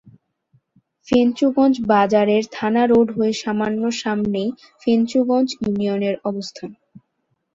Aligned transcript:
ফেঞ্চুগঞ্জ 1.07 1.75
বাজারের 1.89 2.43
থানা 2.53 2.83
রোড 2.85 3.07
হয়ে 3.17 3.33
সামান্য 3.41 3.81
সামনেই 4.01 4.49
ফেঞ্চুগঞ্জ 4.81 5.47
ইউনিয়নের 5.59 6.15
অবস্থান। 6.29 6.71